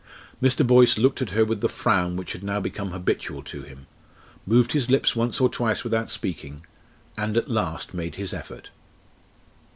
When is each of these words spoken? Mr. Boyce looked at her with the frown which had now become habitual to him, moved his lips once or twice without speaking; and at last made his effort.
Mr. 0.41 0.65
Boyce 0.65 0.97
looked 0.97 1.21
at 1.21 1.29
her 1.29 1.45
with 1.45 1.61
the 1.61 1.69
frown 1.69 2.15
which 2.15 2.31
had 2.33 2.43
now 2.43 2.59
become 2.59 2.89
habitual 2.89 3.43
to 3.43 3.61
him, 3.61 3.85
moved 4.47 4.71
his 4.71 4.89
lips 4.89 5.15
once 5.15 5.39
or 5.39 5.47
twice 5.47 5.83
without 5.83 6.09
speaking; 6.09 6.65
and 7.19 7.37
at 7.37 7.51
last 7.51 7.93
made 7.93 8.15
his 8.15 8.33
effort. 8.33 8.71